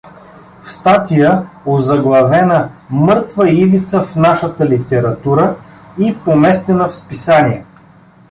В 0.63 0.71
статия, 0.71 1.49
озаглавена 1.65 2.69
„Мъртва 2.89 3.49
ивица 3.51 4.03
в 4.03 4.15
нашата 4.15 4.65
литература“ 4.65 5.55
и 5.97 6.17
поместена 6.23 6.87
в 6.87 6.95
сп. 6.95 7.11